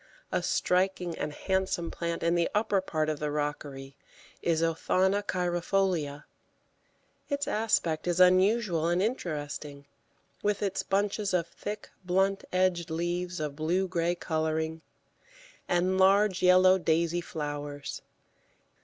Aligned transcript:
A 0.31 0.41
striking 0.41 1.15
and 1.15 1.31
handsome 1.31 1.91
plant 1.91 2.23
in 2.23 2.33
the 2.33 2.49
upper 2.55 2.81
part 2.81 3.07
of 3.07 3.19
the 3.19 3.29
rockery 3.29 3.95
is 4.41 4.63
Othonna 4.63 5.21
cheirifolia; 5.21 6.23
its 7.29 7.47
aspect 7.47 8.07
is 8.07 8.19
unusual 8.19 8.87
and 8.87 8.99
interesting, 8.99 9.85
with 10.41 10.63
its 10.63 10.81
bunches 10.81 11.35
of 11.35 11.45
thick, 11.45 11.91
blunt 12.03 12.43
edged 12.51 12.89
leaves 12.89 13.39
of 13.39 13.55
blue 13.55 13.87
grey 13.87 14.15
colouring, 14.15 14.81
and 15.69 15.99
large 15.99 16.41
yellow 16.41 16.79
daisy 16.79 17.21
flowers. 17.21 18.01